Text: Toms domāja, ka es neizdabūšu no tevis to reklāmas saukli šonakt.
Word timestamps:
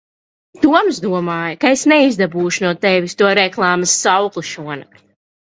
Toms 0.61 1.01
domāja, 1.03 1.59
ka 1.65 1.73
es 1.75 1.83
neizdabūšu 1.93 2.65
no 2.65 2.71
tevis 2.87 3.15
to 3.21 3.29
reklāmas 3.41 3.97
saukli 4.07 4.45
šonakt. 4.55 5.07